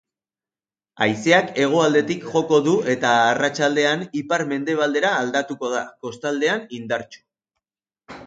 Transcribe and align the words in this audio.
Haizeak 1.05 1.51
hegoaldetik 1.65 2.23
joko 2.29 2.59
du 2.67 2.71
eta 2.93 3.11
arratsaldean 3.33 4.01
ipar-mendebaldera 4.21 5.11
aldatuko 5.19 5.71
da, 5.77 5.83
kostaldean 6.07 6.65
indartsu. 6.79 7.21